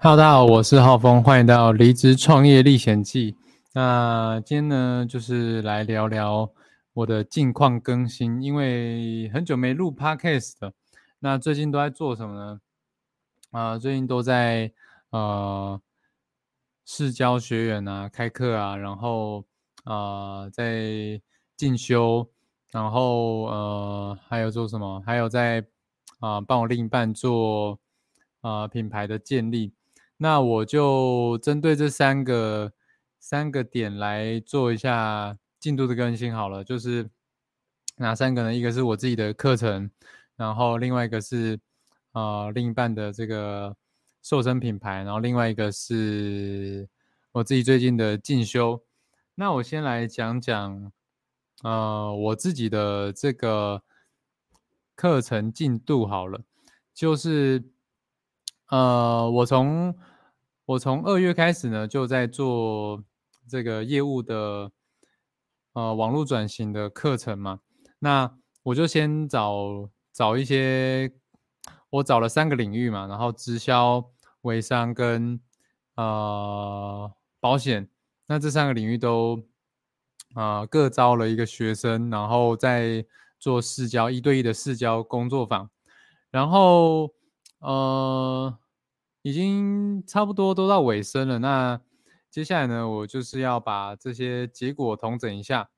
[0.00, 3.36] Hello，大家好，我是浩峰，欢迎到离职创业历险记。
[3.74, 6.48] 那今天呢，就是来聊聊
[6.92, 10.72] 我的近况更新，因为很久没录 Podcast 了。
[11.18, 12.60] 那最近都在做什么呢？
[13.50, 14.72] 啊，最近都在
[15.10, 15.80] 呃
[16.86, 19.44] 试教学员啊，开课啊，然后
[19.82, 21.20] 啊在
[21.56, 22.30] 进修，
[22.70, 25.02] 然后呃还有做什么？
[25.04, 25.66] 还有在
[26.20, 27.80] 啊帮我另一半做
[28.42, 29.72] 啊品牌的建立。
[30.20, 32.72] 那我就针对这三个
[33.20, 37.08] 三个点来做一下进度的更新好了，就是
[37.98, 38.52] 哪三个呢？
[38.52, 39.88] 一个是我自己的课程，
[40.34, 41.60] 然后另外一个是
[42.12, 43.76] 呃另一半的这个
[44.20, 46.88] 瘦身品牌，然后另外一个是
[47.30, 48.82] 我自己最近的进修。
[49.36, 50.92] 那我先来讲讲
[51.62, 53.80] 呃我自己的这个
[54.96, 56.40] 课程进度好了，
[56.92, 57.62] 就是。
[58.70, 59.96] 呃，我从
[60.68, 63.02] 我从二月开始呢，就在做
[63.48, 64.70] 这个业务的
[65.72, 67.60] 呃网络转型的课程嘛。
[68.00, 68.30] 那
[68.62, 71.10] 我就先找找一些，
[71.88, 74.10] 我找了三个领域嘛，然后直销、
[74.42, 75.40] 微商跟
[75.94, 77.10] 呃
[77.40, 77.88] 保险。
[78.26, 79.42] 那这三个领域都
[80.34, 83.02] 啊各招了一个学生，然后在
[83.40, 85.70] 做试教一对一的试教工作坊，
[86.30, 87.10] 然后。
[87.60, 88.56] 呃，
[89.28, 91.38] 已经差不多都到尾声了。
[91.38, 91.78] 那
[92.30, 95.68] 接下来呢，我就是要把这些结果统整一下，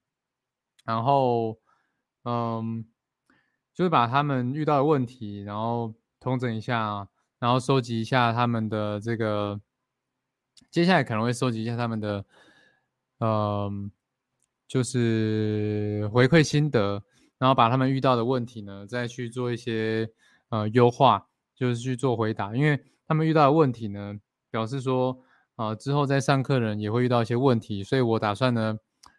[0.85, 1.59] 然后，
[2.23, 2.85] 嗯，
[3.75, 7.09] 就是把他们遇到的问题，然后统整一下，
[7.41, 9.61] 然后收集一下他们的这个，
[10.71, 12.25] 接下来可能会收集一下他们的，
[13.19, 13.91] 嗯，
[14.69, 17.03] 就是回馈心得，
[17.37, 20.09] 然后把他们遇到的问题呢，再去做一些
[20.51, 21.27] 呃优化。
[21.61, 24.15] 就是去做回答，因为他们遇到的问题呢，
[24.53, 25.21] 表示说，
[25.57, 28.79] 啊，之后在上课人也会遇到一些问题，所以我打算呢，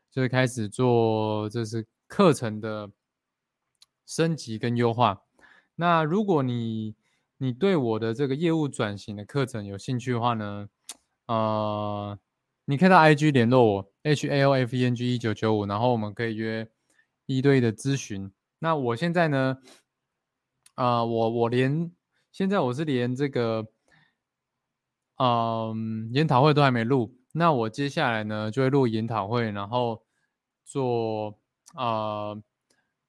[0.10, 2.90] 就是开始做就是课程的
[4.06, 5.24] 升级跟优化。
[5.76, 6.96] 那如果你
[7.38, 10.70] 你对我的这个业务转型的课程有兴趣的话呢，
[11.26, 12.18] 呃，
[12.64, 16.66] 你可以到 IG 联络我 H A O F E N G 一九九五，然后我们可以约
[17.26, 18.32] 一对一的咨询。
[18.60, 19.58] 那我现在呢，
[20.76, 21.92] 啊，我我连
[22.32, 23.68] 现在我是连这个，
[25.22, 27.16] 嗯，研讨会都还没录。
[27.34, 30.04] 那我接下来呢，就会录研讨会，然后
[30.66, 31.38] 做
[31.76, 32.42] 呃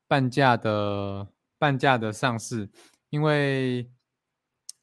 [0.07, 2.69] 半价的半价的上市，
[3.09, 3.91] 因为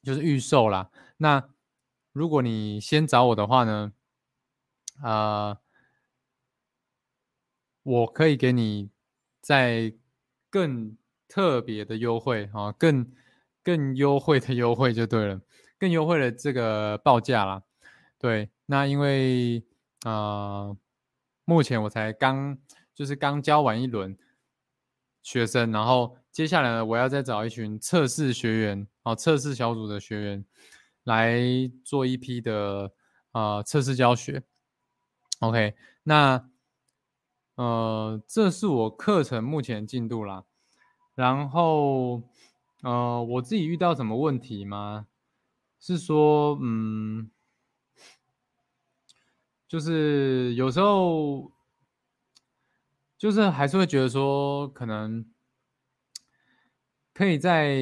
[0.02, 0.90] 就是预售啦。
[1.18, 1.48] 那
[2.12, 3.92] 如果你先找我的话呢，
[5.00, 5.58] 啊，
[7.84, 8.90] 我可以给你
[9.40, 9.94] 在
[10.50, 10.96] 更
[11.28, 13.12] 特别的优惠啊，更。
[13.62, 15.38] 更优惠的优惠就对了，
[15.80, 17.62] 更优惠的这个报价啦。
[18.18, 19.64] 对，那因为
[20.02, 20.76] 啊，
[21.44, 22.58] 目前我才刚
[22.94, 24.16] 就是刚教完一轮
[25.22, 30.44] 学生，然后接下来呢，我要再找一群测试学员，哦，测试小组的学员
[31.04, 31.40] 来
[31.82, 32.92] 做一批的
[33.32, 34.42] 啊测试教学。
[35.40, 36.46] OK，那
[37.54, 40.44] 呃，这是我课程目前进度啦，
[41.14, 42.22] 然后。
[42.82, 45.06] 呃，我自己遇到什么问题吗？
[45.80, 47.30] 是说，嗯，
[49.66, 51.50] 就是有时候，
[53.18, 55.24] 就是还是会觉得说，可能
[57.14, 57.80] 可以再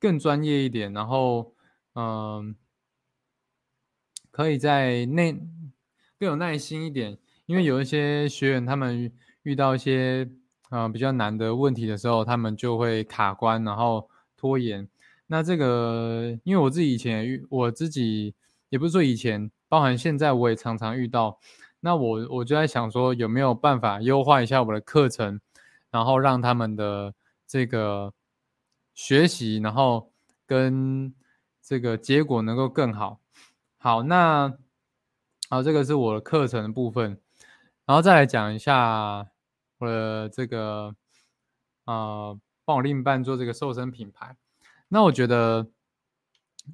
[0.00, 1.54] 更专业一点，然后，
[1.94, 2.56] 嗯，
[4.30, 5.32] 可以在内
[6.18, 9.12] 更有耐心一点，因为有一些学员他们
[9.42, 10.28] 遇到一些。
[10.70, 14.88] 啊，比较难的问题的时候，他们就会卡关，然后拖延。
[15.26, 18.34] 那这个，因为我自己以前遇，我自己
[18.68, 21.38] 也不是说以前，包含现在我也常常遇到。
[21.80, 25.40] 那我我就在想说，有没有办法优化一下我的课程，
[25.90, 27.14] 然后让他们的
[27.46, 28.12] 这个
[28.94, 30.10] 学习，然后
[30.46, 31.14] 跟
[31.62, 33.20] 这个结果能够更好。
[33.78, 34.52] 好，那
[35.50, 37.18] 好，这个是我的课程的部分，
[37.86, 39.26] 然后再来讲一下
[39.78, 39.86] 我。
[39.86, 40.94] 的这个
[41.84, 42.32] 啊，
[42.64, 44.34] 帮我另一半做这个瘦身品牌。
[44.88, 45.66] 那我觉得，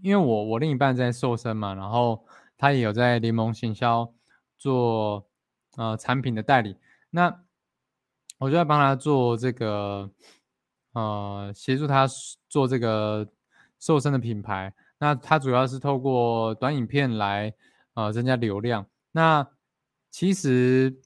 [0.03, 2.25] 因为我我另一半在瘦身嘛，然后
[2.57, 4.13] 他也有在联盟行销
[4.59, 5.27] 做
[5.77, 6.77] 呃产品的代理。
[7.11, 7.43] 那
[8.39, 10.11] 我就在帮他做这个，
[10.93, 12.07] 呃，协助他
[12.49, 13.27] 做这个
[13.79, 14.75] 瘦身的品牌。
[14.99, 17.55] 那他主要是透过短影片来
[17.95, 18.87] 呃增加流量。
[19.13, 19.47] 那
[20.11, 21.01] 其实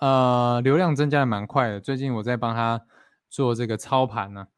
[0.00, 1.80] 呃流量增加的蛮快的。
[1.80, 2.80] 最近我在帮他
[3.28, 4.48] 做这个操盘呢，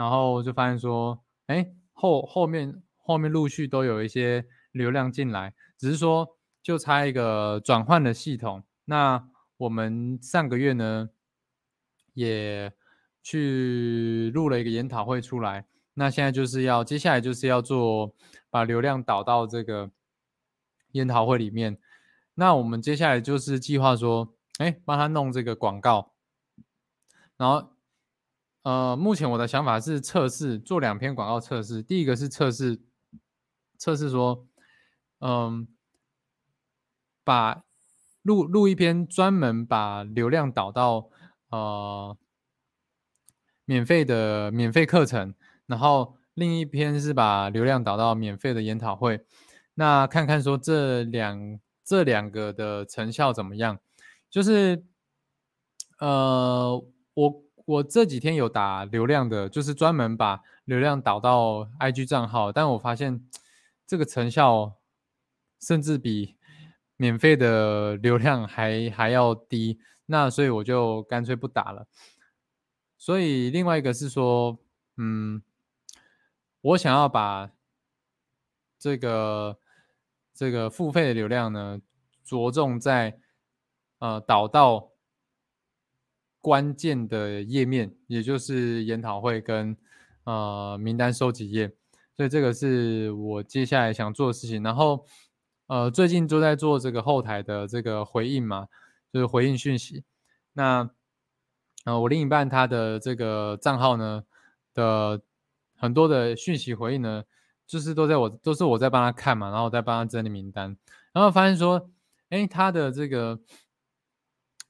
[0.00, 8.64] 然后就发现说，哎，后后面后面陆续都有一些流量进来，只是说就差一个转换的系统。
[8.86, 11.10] 那我们上个月呢？
[12.14, 12.72] 也
[13.22, 18.14] 去录了一个研讨会出来，那现在就是要接下来就是要做
[18.50, 19.90] 把流量导到这个
[20.92, 21.78] 研讨会里面。
[22.34, 26.12] 那我们接下来就是计划说，哎，帮他弄这个广告。
[27.36, 27.70] 然后，
[28.62, 31.82] 呃，目前我的想法是测试做两篇广告测试。
[31.82, 32.80] 第一个是测试
[33.78, 34.46] 测试说，
[35.20, 35.66] 嗯，
[37.24, 37.64] 把
[38.22, 41.10] 录录一篇专门把流量导到。
[41.50, 42.16] 呃，
[43.64, 45.34] 免费的免费课程，
[45.66, 49.26] 然后另一篇是把流量导到免费的研讨会，
[49.74, 53.80] 那看看说这两这两个的成效怎么样？
[54.30, 54.84] 就是，
[55.98, 56.80] 呃，
[57.14, 63.24] 我我这几天有打流量的，就是专门把流量导到 IG 账号，但我发现
[63.86, 64.74] 这个成效
[65.60, 66.34] 甚至比
[66.96, 69.78] 免费的流量还还要低。
[70.06, 71.86] 那所以我就干脆不打了。
[72.98, 74.58] 所以另外一个是说，
[74.96, 75.40] 嗯，
[76.62, 77.52] 我想要把
[78.80, 79.56] 这个
[80.34, 81.80] 这个付费的流量呢，
[82.24, 83.20] 着重在
[84.00, 84.90] 呃导到
[86.40, 89.76] 关键的页面，也就是研讨会跟
[90.24, 91.72] 呃名单收集页。
[92.16, 94.62] 所以这个是我接下来想做的事情。
[94.62, 95.06] 然后
[95.66, 98.68] 呃最近都在做这个后台的这个回应嘛。
[99.12, 100.04] 就是回应讯息，
[100.52, 100.88] 那
[101.84, 104.22] 呃，我另一半他的这个账号呢
[104.72, 105.20] 的
[105.74, 107.24] 很多的讯息回应呢，
[107.66, 110.76] 就是都在我都是我在帮他看嘛，然后再帮他整理名单，
[111.12, 111.90] 然后发现说，
[112.28, 113.40] 哎，他的这个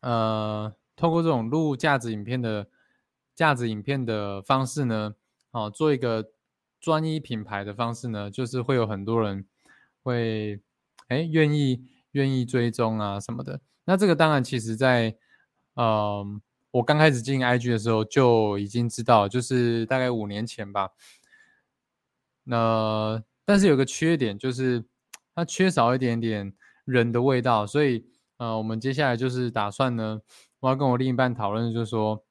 [0.00, 2.68] 呃，透过这种录价值影片的
[3.34, 5.14] 价值影片的方式呢，
[5.50, 6.30] 哦，做一个
[6.78, 9.46] 专一品牌的方式呢，就是会有很多人
[10.02, 10.60] 会
[11.08, 13.62] 哎愿意愿意追踪啊什么的。
[13.86, 15.16] 那这个当然，其实，在
[15.76, 20.90] 嗯，我刚开始进 IG 的时候就已经知道，就是大概五年前吧。
[22.44, 24.84] 那但是有个缺点，就是
[25.34, 26.52] 它缺少一点点
[26.84, 28.04] 人的味道，所以
[28.36, 30.20] 呃，我们接下来就是打算呢，
[30.60, 32.24] 我要跟我另一半讨论，就是说，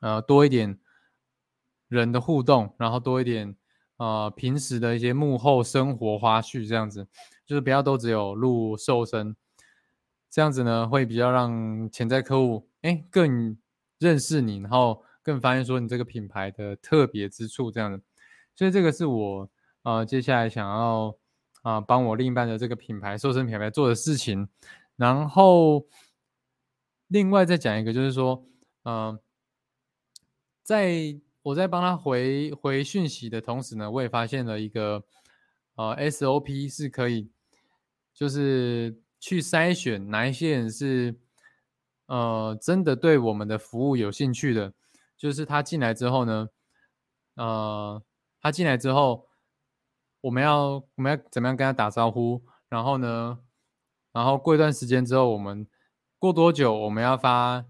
[0.00, 0.78] 呃，多一点
[1.88, 3.56] 人的互动，然后多一点
[3.96, 7.06] 呃平时的一些幕后生活花絮，这样子，
[7.46, 9.34] 就是不要都只有录瘦身。
[10.28, 13.56] 这样子呢，会比较让潜在客户哎更
[13.98, 18.00] 认识你，然后更发现说你这个品牌的特别之处，这样的。
[18.54, 19.50] 所以这个是我
[19.82, 21.16] 呃接下来想要
[21.62, 24.48] 啊帮我另一半的这个品牌瘦身品牌做的事情。
[24.96, 25.84] 然后
[27.10, 28.44] 另外再讲一个，就是说，
[28.84, 29.20] 嗯，
[30.64, 35.04] 在我在帮他回回讯息的同时呢，我也发现了一个
[35.74, 37.30] 呃 SOP 是可以，
[38.12, 39.00] 就是。
[39.22, 41.14] 去筛选哪一些人是，
[42.06, 44.72] 呃，真的对我们的服务有兴趣的，
[45.14, 46.48] 就是他进来之后呢，
[47.34, 48.02] 呃，
[48.40, 49.28] 他进来之后，
[50.22, 52.42] 我们要我们要怎么样跟他打招呼？
[52.70, 53.40] 然后呢，
[54.10, 55.68] 然后过一段时间之后，我们
[56.20, 57.64] 过多久我们要发，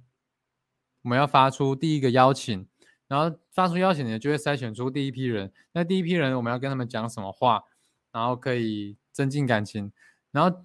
[1.01, 2.69] 我们要发出第一个邀请，
[3.09, 5.51] 然后发出邀请呢，就会筛选出第一批人。
[5.73, 7.65] 那第一批人我们要跟他们讲什么话，
[8.13, 9.91] 然后可以增进感情，
[10.33, 10.63] 然后。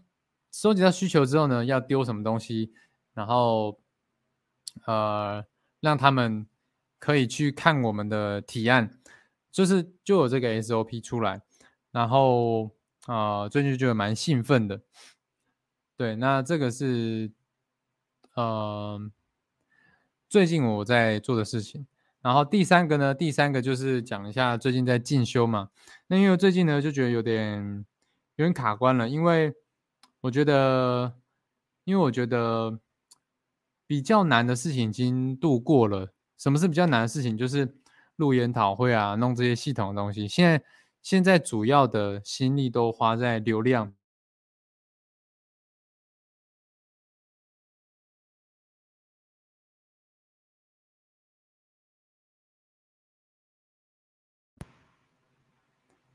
[0.51, 2.71] 收集到需求之后呢，要丢什么东西，
[3.13, 3.77] 然后
[4.85, 5.43] 呃，
[5.81, 6.47] 让他们
[6.97, 8.97] 可以去看我们的提案，
[9.51, 11.41] 就是就有这个 SOP 出来，
[11.91, 12.71] 然后
[13.05, 14.81] 啊，最近就蛮兴奋的。
[15.97, 17.29] 对，那这个是
[18.35, 19.11] 呃
[20.29, 21.87] 最近我在做的事情。
[22.21, 25.69] 然后第三个呢，第三个就是讲一下最近在进修嘛。
[26.07, 27.85] 那因为最近呢，就觉得有点
[28.35, 29.53] 有点卡关了，因为。
[30.21, 31.13] 我觉得，
[31.83, 32.79] 因为我觉得
[33.85, 36.11] 比较难的事情已经度过了。
[36.35, 37.37] 什么是比较难的事情？
[37.37, 37.75] 就是
[38.15, 40.27] 录研讨会啊，弄这些系统的东西。
[40.27, 40.63] 现在
[41.03, 43.93] 现在主要的心力都花在流量。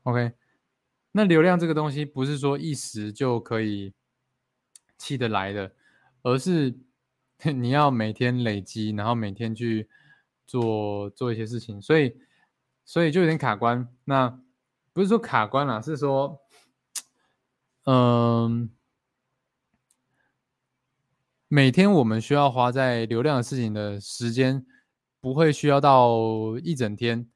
[0.03, 0.33] OK，
[1.11, 3.93] 那流量这个东西不是说一时就可以。
[4.97, 5.73] 气得来的，
[6.21, 6.77] 而是
[7.55, 9.89] 你要每天累积，然后每天去
[10.45, 12.15] 做做一些事情，所以
[12.85, 13.91] 所以就有点卡关。
[14.03, 14.39] 那
[14.93, 16.39] 不是说卡关了，是说，
[17.85, 18.69] 嗯，
[21.47, 24.63] 每天我们需要花在流量的事情的时间
[25.19, 27.27] 不会需要到一整天，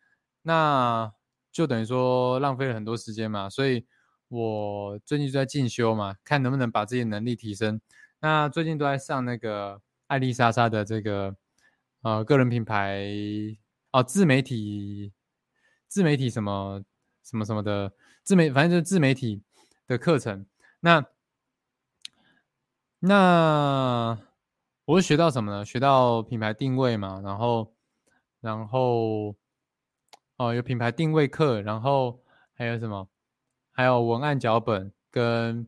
[0.44, 1.12] 那
[1.56, 3.86] 就等于说浪费了很多时间嘛，所以。
[4.28, 7.80] 我最近就在进修嘛，看能不能把自己的能力提升。
[8.20, 11.36] 那最近都在上那个艾丽莎莎的这个
[12.02, 13.06] 呃个人品牌
[13.92, 15.14] 哦自媒体
[15.88, 16.84] 自媒体什么
[17.24, 17.94] 什么什么的
[18.24, 19.44] 自媒，反正就是自媒体
[19.86, 20.48] 的课程。
[20.80, 21.06] 那
[22.98, 24.18] 那
[24.86, 25.64] 我是学到什么呢？
[25.64, 27.72] 学到品牌定位嘛，然后
[28.42, 29.36] 然后
[30.38, 32.22] 哦有品牌定位课，然后
[32.54, 33.08] 还有什么？
[33.72, 35.68] 还有文案脚本跟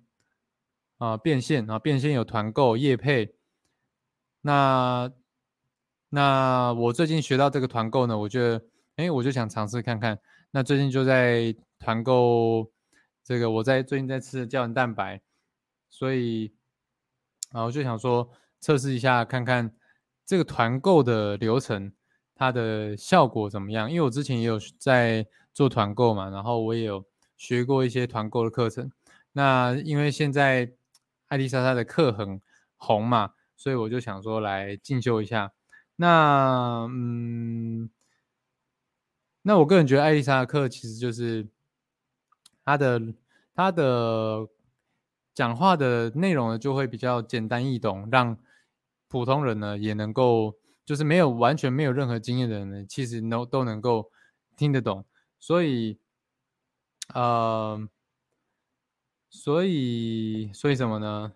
[0.97, 3.35] 啊变现啊变现有团购业配，
[4.41, 5.11] 那
[6.09, 10.19] 那我最近学到这个团购呢，我觉得哎我就想尝试看看。
[10.51, 12.71] 那最近就在团购
[13.23, 15.21] 这个，我在最近在吃胶原蛋白，
[15.89, 16.53] 所以
[17.51, 18.29] 啊我就想说
[18.61, 19.75] 测试一下看看
[20.25, 21.91] 这个团购的流程
[22.37, 27.03] 它的效果怎么样，因为我之前也有在做团购嘛，然后我也有。
[27.39, 28.91] 学过一些团购的课程，
[29.33, 30.71] 那因为现在
[31.27, 32.41] 艾丽莎莎的课很
[32.77, 35.53] 红嘛，所以我就想说来进修一下。
[35.97, 37.91] 那嗯，
[39.43, 41.47] 那我个人觉得艾丽莎的课其实就是
[42.65, 42.99] 她的
[43.53, 44.47] 她的
[45.35, 48.35] 讲话的内容呢就会比较简单易懂，让
[49.07, 50.55] 普通人呢也能够
[50.87, 54.09] 就是没有完全没有任何经验的人呢，其实都都能够
[54.55, 55.05] 听得懂，
[55.37, 55.99] 所以。
[57.13, 57.87] 呃，
[59.29, 61.31] 所以所以什么呢？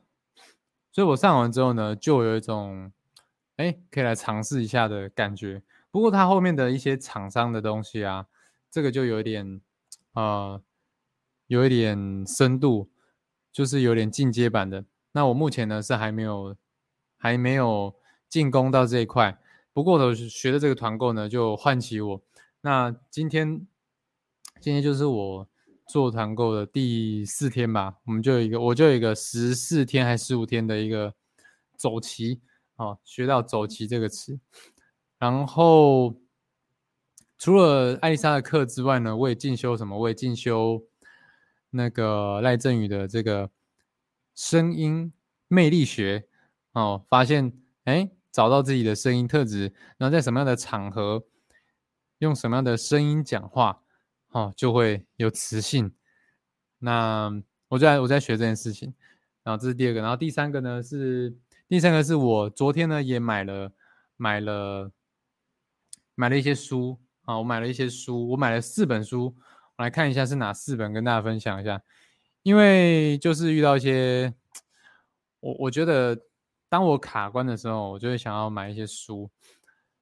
[0.91, 2.91] 所以我上完之后呢，就有一种
[3.55, 5.63] 哎，可以来尝试一下的感觉。
[5.89, 8.27] 不过它后面的一些厂商的东西啊，
[8.70, 9.62] 这个就有点
[10.12, 10.62] 呃，
[11.48, 12.89] 有一点深度，
[13.50, 14.84] 就是有点进阶版的。
[15.13, 16.58] 那我目前呢是还没有
[17.17, 17.96] 还没有
[18.32, 19.40] 进攻到这一块。
[19.72, 22.20] 不过我学的这个团购呢，就唤起我。
[22.62, 23.68] 那今天
[24.60, 25.48] 今天就是我。
[25.88, 31.14] 做团购的第四天吧，我们就有一个，我就有一个十四天还十五天的一个
[31.76, 32.40] 走棋，
[32.78, 34.40] 哦，学到走棋这个词。
[35.20, 36.16] 然后
[37.38, 40.00] 除了艾丽莎的课之外呢，我也进修什么？
[40.00, 40.82] 我也进修
[41.72, 43.50] 那个赖振宇的这个
[44.34, 45.12] 声音
[45.50, 46.26] 魅力学，
[46.72, 47.52] 哦，发现
[47.84, 51.24] 哎，找到自己的声音特质，然后在什么样的场合
[52.20, 53.84] 用什么样的声音讲话。
[54.34, 55.94] 哦，就会有磁性。
[56.80, 57.30] 那
[57.68, 58.94] 我在我在学这件事情，
[59.44, 61.36] 然后这是第二个，然后第三个呢是
[61.68, 63.74] 第三个是我昨天呢也买了
[64.16, 64.90] 买了
[66.16, 69.36] 买了一些书啊，我买了一些书，我买了四本书，
[69.76, 71.82] 我来看一下是哪四本，跟大家分享一下。
[72.44, 74.34] 因为就是遇到一些
[75.42, 76.18] 我我觉得
[76.72, 79.30] 当我卡关的时候，我就会想要买一些书。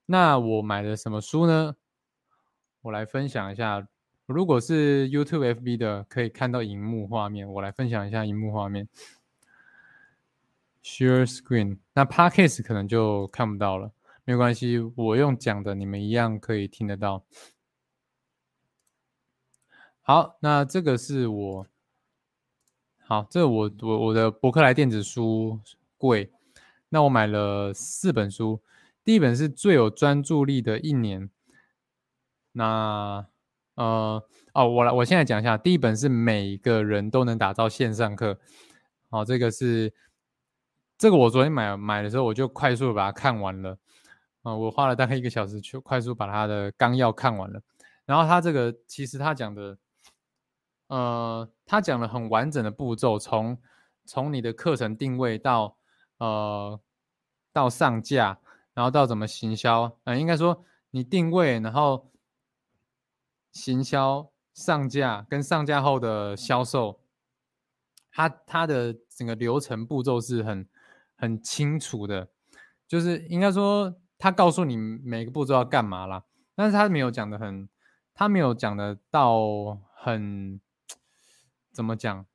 [0.05, 1.75] 那我买的什么书呢？
[2.83, 3.87] 我来分享一下。
[4.27, 7.51] 如果是 YouTube FB 的，可以看到荧幕画面。
[7.51, 8.87] 我来分享一下荧幕画面
[10.83, 11.79] ，Share Screen。
[11.95, 13.91] 那 Podcast 可能就看不到了，
[14.23, 17.23] 没关系，我用讲的，你们一样可以听得到。
[20.01, 21.65] 好，那这个是我，
[22.99, 25.59] 好，这我我我的博客来电子书
[25.97, 26.31] 柜。
[26.89, 28.61] 那我买了四本书，
[29.03, 31.29] 第一本是最有专注力的一年。
[32.51, 33.27] 那
[33.75, 38.39] 呃哦，我来，我现在讲一下，第一本是每个人都能打造线上课，
[39.09, 39.93] 好，这个是
[40.97, 43.77] 这个我昨天买买的时候，我就快速把它看完了，
[44.41, 47.61] 啊，我花了大概一个小时去快速把它的纲要看完了，
[48.05, 49.77] 然后他这个其实他讲的，
[50.87, 53.57] 呃，他讲了很完整的步骤，从
[54.03, 55.77] 从你的课程定位到
[56.19, 56.79] 呃
[57.51, 58.39] 到上架，
[58.73, 62.07] 然后到怎么行销，嗯，应该说你定位，然后。
[63.51, 67.01] 行销、上架跟上架后的销售，
[68.11, 70.69] 它它的整个流程步骤是很
[71.15, 72.29] 很清楚的，
[72.87, 76.23] 就是应该说他告诉你每个步骤要干嘛啦，
[76.53, 77.67] 但是他没有讲的很，
[78.13, 80.61] 他没有讲的到很
[81.73, 82.27] 怎么讲，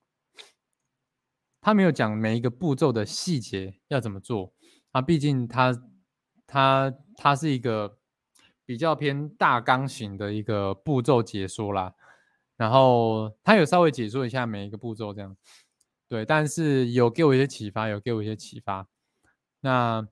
[1.64, 4.52] 他没有讲每一个步骤的细节要怎么做
[4.92, 5.72] 啊，毕竟他
[6.46, 7.98] 他他是一个。
[8.66, 11.94] 比较偏大纲型的一个步骤解说啦，
[12.56, 15.36] 然后他有稍微解说一下每一个步骤这样，
[16.08, 18.88] 对，但是有给我一些启发，有给我一些启发。
[19.60, 20.08] 那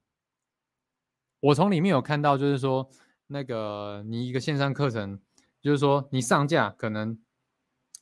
[1.40, 2.90] 我从里面有看到，就是说，
[3.28, 5.18] 那个你一个线上课程，
[5.62, 7.18] 就是说你上架可能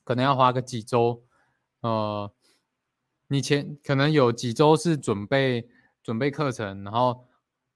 [0.02, 1.22] 可能要花个几周，
[1.82, 2.32] 呃，
[3.30, 5.68] 你前可能有几周是准备
[6.02, 7.26] 准备课程，然后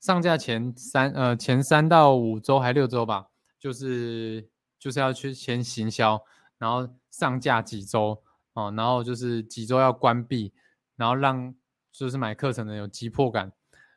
[0.01, 6.23] 上架前三呃前三到五周还六周吧，就是就是要去先行销，
[6.59, 8.23] 然后上架几周。
[8.57, 10.53] 哦，然后就是几周要关闭，
[10.95, 11.53] 然后让
[11.91, 13.51] 就是买课程的有急迫感，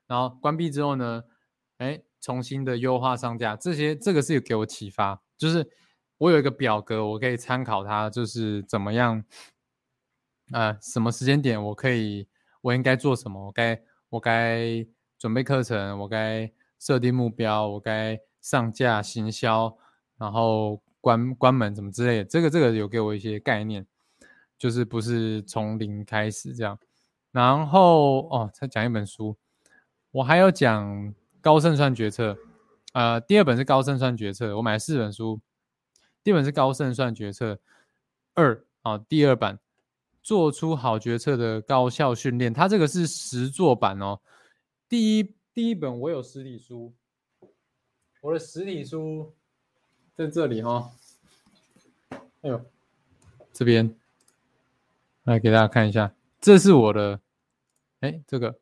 [0.07, 1.25] 然后关闭之后呢，
[1.77, 5.69] 哎，重新的优化上架，这些这个是有给我启发，就是
[6.17, 9.23] 我有一个表格，我可以参考它，就是怎么样，
[10.51, 12.27] 呃，什么时间点我可以，
[12.61, 14.85] 我应该做什么，我该我该
[15.17, 19.77] 准备课程，我该设定目标，我该上架行销，
[20.17, 23.85] 然后关关门怎么之类的，这个这个有给我一些概念。
[24.59, 26.79] 就是不是从零开始这样，
[27.31, 29.37] 然后哦，再讲一本书，
[30.09, 32.35] 我还要讲高胜算决策，
[32.93, 35.39] 呃，第二本是高胜算决策，我买了四本书，
[36.23, 37.59] 第一本是高胜算决策
[38.33, 39.59] 二啊，第二版
[40.27, 44.19] 做出好决策的高效训练，它这个是实作版哦，
[44.89, 46.93] 第一第一本我有实体书，
[48.19, 49.33] 我的实体书
[50.17, 50.91] 在这里哈，
[52.41, 52.61] 哎呦，
[53.53, 53.95] 这边。
[55.23, 57.21] 来给大家看一下，这是我的，
[58.01, 58.59] 哎，这个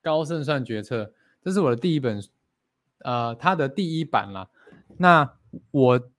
[0.00, 1.12] 高胜算决策，
[1.42, 2.22] 这是我的第一本，
[2.98, 4.48] 呃，它的第一版啦。
[4.96, 5.38] 那
[5.70, 6.10] 我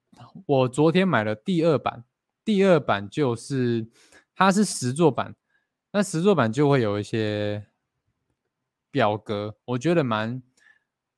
[0.45, 2.03] 我昨天买了第二版，
[2.43, 3.87] 第二版就是
[4.35, 5.35] 它是实作版，
[5.91, 7.67] 那实作版就会有一些
[8.89, 10.41] 表格，我觉得蛮，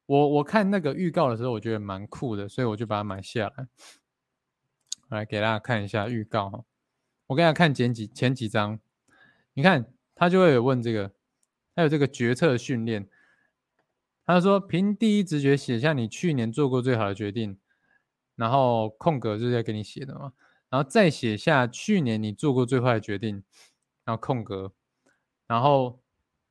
[0.05, 3.67] 我我看那个预告的时候，我觉得蛮酷的，所以我就把它买下来。
[5.09, 6.63] 来给大家看一下预告哈。
[7.27, 8.79] 我给大家看前几前几章，
[9.53, 11.11] 你看他就会有问这个，
[11.75, 13.07] 还有这个决策训练。
[14.25, 17.59] 他说凭第一直觉写下你去年做过最好的决定，
[18.35, 20.33] 然后空格就是要给你写的嘛，
[20.73, 23.43] 然后再写下去年你做过最坏的决定，
[24.05, 24.73] 然后空格，
[25.45, 26.01] 然后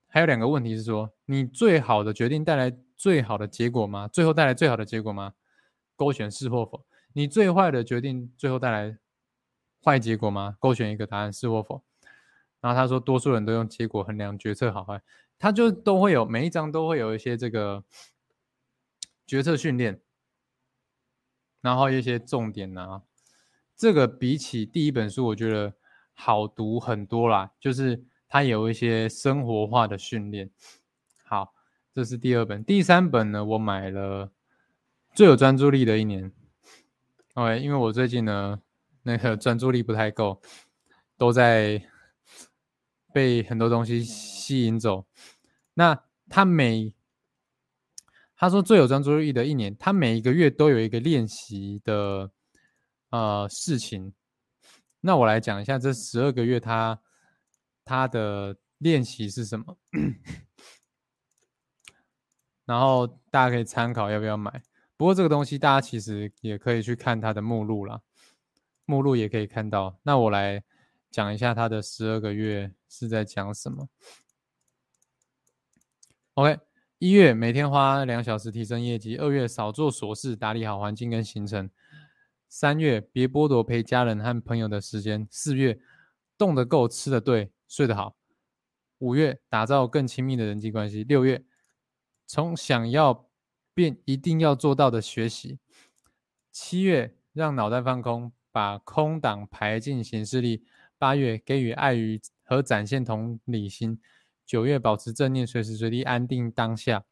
[0.07, 4.07] 还有两个问题是说你最好的决定带来最好的结果吗？
[4.07, 5.35] 最后带来最好的结果吗？
[5.97, 6.87] 勾选是或否。
[7.15, 8.97] 你最坏的决定最后带来。
[9.85, 10.57] 坏结果吗？
[10.61, 11.83] 勾选一个答案是或否。
[12.61, 15.03] 然后他说，多数人都用结果衡量决策好坏，
[15.37, 17.83] 他就都会有每一章都会有一些这个
[19.27, 20.01] 决策训练，
[21.61, 23.03] 然后一些重点啊。
[23.83, 25.75] 这个比起第一本书，我觉得
[26.15, 30.49] 好读很多啦，就是它有一些生活化的训练。
[31.25, 31.53] 好，
[31.93, 34.31] 这是第二本，第三本呢，我买了
[35.17, 36.31] 最有专注力的一年。
[37.35, 38.63] OK，因为我最近呢。
[39.03, 40.41] 那个专注力不太够，
[41.19, 41.83] 都在
[43.13, 45.07] 被很多东西吸引走。
[45.75, 46.95] 那他每
[48.37, 52.31] 他说最有专注力的一年，他每一个月都有一个练习的
[53.13, 54.13] 呃事情。
[55.01, 57.01] 那我来讲一下这十二个月他
[57.85, 59.79] 他的练习是什么，
[62.65, 64.63] 然后大家可以参考要不要买。
[64.97, 68.01] 不过这个东西大家其实也可以去看它的目录啦。
[68.85, 69.99] 目录也可以看到。
[70.03, 70.63] 那我来
[71.11, 73.89] 讲一下它的十二个月是在讲什么。
[76.35, 76.59] OK，
[76.99, 81.67] 一月每天花两小时提升业绩；二月少做琐事，打理好环境跟行程；
[82.55, 85.81] 三月别剥夺陪家人和朋友的时间；四月
[86.37, 88.15] 动得够，吃得对，睡得好；
[88.99, 91.43] 五月打造更亲密的人际关系；六月
[92.27, 93.27] 从想要
[93.73, 95.57] 变一定要做到的学习；
[96.51, 98.31] 七月让脑袋放空。
[98.55, 100.63] 把空档排进行事历。
[100.99, 103.99] 八月给予爱与和展现同理心。
[104.45, 107.03] 九月保持正念，随时随地安定当下。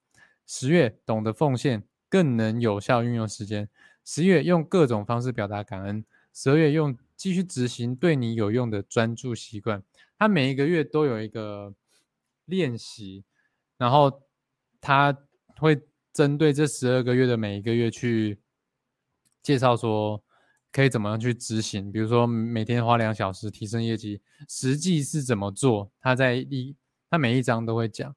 [0.47, 3.71] 十月懂得奉献，更能有效运用时间。
[4.11, 6.05] 十月用各种方式表达感恩。
[6.35, 9.81] 十二月用继续执行对你有用的专注习惯。
[10.19, 11.73] 他每一个月都有一个
[12.47, 13.23] 练习，
[13.79, 14.23] 然后
[14.81, 15.17] 他
[15.59, 15.81] 会
[16.13, 18.41] 针对这十二个月的每一个月去
[19.45, 20.21] 介绍说。
[20.73, 21.91] 可以怎么样去执行？
[21.91, 25.91] 比如说每天花两小时提升业绩，实际是怎么做？
[26.01, 26.77] 他在一
[27.11, 28.15] 他每一章都会讲。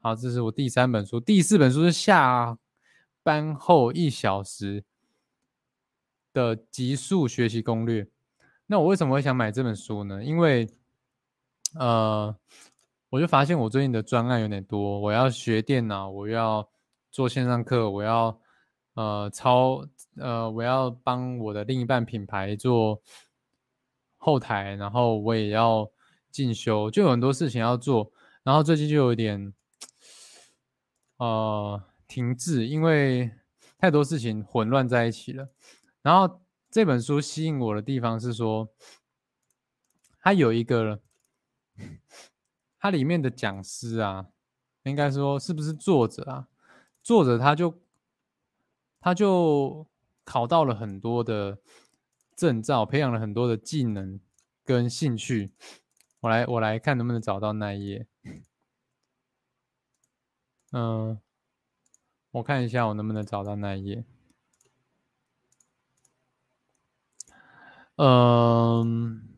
[0.00, 2.56] 好，这是我第三本书，第四本书是下
[3.24, 4.84] 班后一小时
[6.34, 8.06] 的极速学习攻略。
[8.66, 10.22] 那我为什么会想买这本书呢？
[10.22, 10.68] 因为
[11.78, 12.36] 呃，
[13.08, 16.68] 我就发现我最近的专案有点多，我要学电脑，我要
[17.10, 18.38] 做线上课，我要。
[18.96, 19.84] 呃，超
[20.18, 23.02] 呃，我要帮我的另一半品牌做
[24.16, 25.90] 后台，然后我也要
[26.30, 28.12] 进修，就有很多事情要做。
[28.44, 29.52] 然后最近就有点
[31.16, 33.32] 呃停滞，因为
[33.80, 35.48] 太多事情混乱在一起了。
[36.04, 36.40] 然后
[36.70, 38.72] 这本书吸引我的地方是说，
[40.20, 41.00] 它有一个，
[42.78, 44.28] 它里面的讲师啊，
[44.84, 46.48] 应该说是不是作者啊？
[47.02, 47.82] 作者他就
[49.00, 49.88] 他就
[50.24, 51.58] 考到了很多的。
[52.36, 54.18] 证照培养了很多的技能
[54.64, 55.52] 跟兴趣，
[56.18, 58.08] 我来我来看能不能找到那一页。
[60.72, 61.20] 嗯，
[62.32, 64.04] 我看一下我能不能找到那一页。
[67.96, 69.32] 嗯，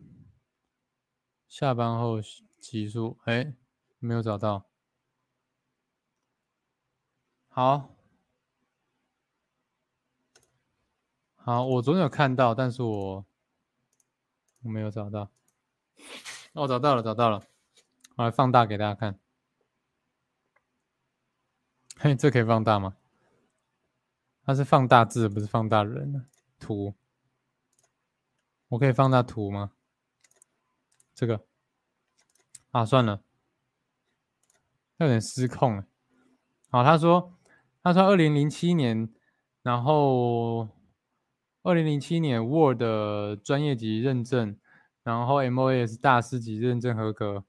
[1.47, 2.21] 下班后
[2.59, 3.55] 集数，哎，
[3.99, 4.67] 没有找到。
[7.49, 7.91] 好。
[11.35, 13.27] 好，我昨天有看到，但是我
[14.63, 15.31] 我没有找到。
[16.55, 17.47] 哦，找到了，找到了，
[18.17, 19.21] 我来放大给大家看。
[21.99, 22.97] 嘿，这可以放大吗？
[24.43, 26.27] 它是放大字，不是放大人。
[26.59, 26.95] 图，
[28.69, 29.73] 我可以放大图吗？
[31.15, 31.45] 这个，
[32.71, 33.23] 啊，算了，
[34.99, 35.87] 有点失控了。
[36.71, 37.35] 好，他说，
[37.83, 39.09] 他说，二零零七年，
[39.63, 40.69] 然后。
[41.63, 42.81] 二零零七年 Word
[43.43, 44.57] 专业级认证，
[45.03, 47.45] 然后 MOS 大师级认证合格，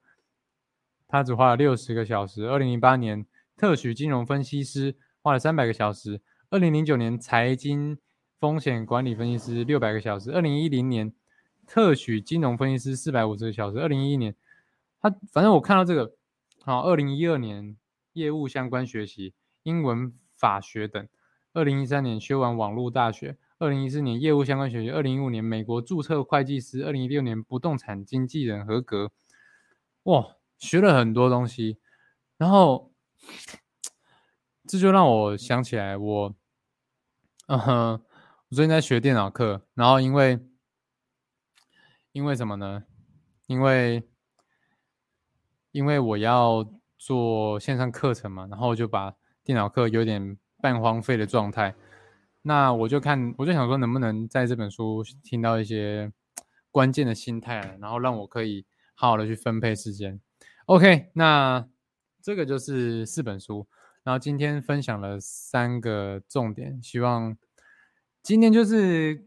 [1.08, 2.46] 他只花了六十个小时。
[2.46, 6.20] 二零零八年特许金融分析师花了三百个小时。
[6.50, 8.00] 二零零九年财经
[8.40, 10.32] 风险管理分析师六百个小时。
[10.32, 11.14] 二零一零年
[11.66, 13.80] 特许金融分析师四百五十个小时。
[13.80, 14.36] 二零一一年，
[15.02, 16.14] 他反正我看到这个，
[16.64, 17.76] 好，二零一二年
[18.14, 21.08] 业务相关学习，英文、法学等。
[21.54, 23.38] 二零一三年修完网络大学。
[23.60, 29.12] 二零一四年业务相关学习，二零一五年美国注册会计师，二零一六年不动产经纪人合格。
[30.04, 31.80] 哇，学了很多东西，
[32.38, 32.92] 然后
[34.68, 36.36] 这就让我想起来，我，
[37.48, 38.02] 嗯哼，
[38.50, 40.40] 我最近在学电脑课，然后因为，
[42.14, 42.86] 因为什么呢？
[43.46, 44.02] 因为，
[45.74, 46.66] 因为我要
[46.98, 51.76] 做线上课程嘛，然后就把电脑课有点半荒废的状态。
[52.44, 56.10] 那我就看，我就想说，能不能在这本书听到一些
[56.72, 60.22] 关键的心态，然后让我可以好好的去分配时间。
[60.68, 61.68] OK，那
[62.22, 63.68] 这个就是四本书，
[64.04, 67.38] 然后今天分享了三个重点，希望
[68.28, 69.26] 今天就是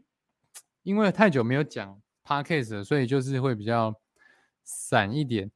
[0.83, 3.99] 因为太久没有讲 Podcast，了所以就是会比较
[4.63, 5.49] 散一点，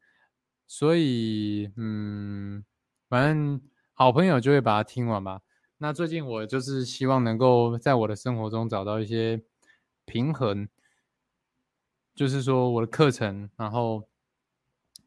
[0.65, 2.65] 所以嗯，
[3.07, 3.61] 反正
[3.93, 5.43] 好朋友就会把它听完吧。
[5.77, 9.43] 那最近我就是希望能够在我的生活中找到一些
[10.05, 10.67] 平衡，
[12.15, 14.07] 就是说我的课程，然后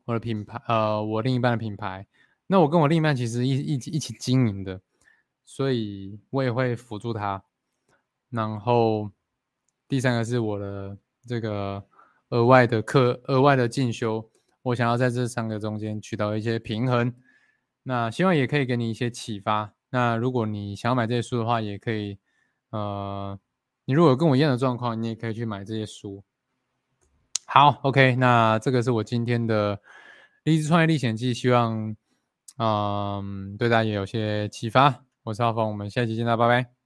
[0.05, 2.07] 我的品牌，呃，我另一半的品牌，
[2.46, 4.81] 那我跟我另一半其实一一起一起经营的，
[5.44, 7.42] 所以我也会辅助他。
[8.31, 9.11] 然后
[9.88, 11.85] 第三个是我的这个
[12.31, 14.31] 额外的课，额外的进修，
[14.62, 17.14] 我想要在这三个中间取得一些平衡。
[17.85, 19.73] 那希望也可以给你一些启发。
[19.91, 22.19] 那如果你想要买这些书的话，也可以，
[22.71, 23.38] 呃，
[23.87, 26.23] 你如果跟我一样的状况，你也可以去买这些书。
[27.47, 29.81] 好，OK，那这个是我今天的
[30.45, 31.97] 励志创业历险记，希望，
[32.59, 35.07] 嗯，对大家也有些启发。
[35.23, 36.78] 我是浩峰，我们下期见啦，拜拜。